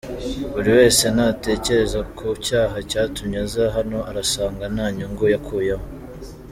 [0.53, 5.87] Buri wese natekereza ku cyaha cyatumye aza hano arasanga nta nyungu yakuyemo.